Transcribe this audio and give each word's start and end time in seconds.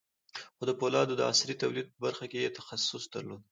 خو 0.55 0.63
د 0.69 0.71
پولادو 0.79 1.13
د 1.17 1.21
عصري 1.31 1.55
توليد 1.63 1.87
په 1.91 1.97
برخه 2.05 2.25
کې 2.31 2.37
يې 2.43 2.55
تخصص 2.59 3.03
درلود. 3.13 3.41